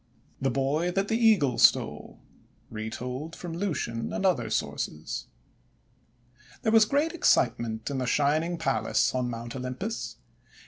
THE 0.41 0.49
BOY 0.49 0.89
THAT 0.89 1.09
THE 1.09 1.15
EAGLE 1.27 1.59
STOLE 1.59 2.17
Retold 2.71 3.35
from 3.35 3.53
Lucian 3.53 4.11
and 4.11 4.25
Other 4.25 4.49
Sources 4.49 5.27
THERE 6.63 6.71
was 6.71 6.85
great 6.85 7.11
excitement 7.11 7.87
in 7.91 7.99
the 7.99 8.07
Shining 8.07 8.57
Palace 8.57 9.13
on 9.13 9.29
Mount 9.29 9.55
Olympus. 9.55 10.15